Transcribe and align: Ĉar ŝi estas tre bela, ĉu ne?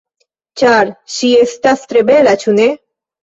Ĉar 0.61 0.89
ŝi 1.15 1.29
estas 1.41 1.85
tre 1.91 2.03
bela, 2.09 2.35
ĉu 2.45 2.57
ne? 2.61 2.67